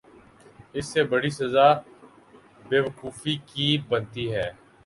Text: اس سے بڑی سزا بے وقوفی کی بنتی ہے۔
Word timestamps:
اس 0.73 0.85
سے 0.93 1.01
بڑی 1.11 1.29
سزا 1.39 1.67
بے 2.67 2.79
وقوفی 2.79 3.35
کی 3.49 3.67
بنتی 3.89 4.25
ہے۔ 4.33 4.47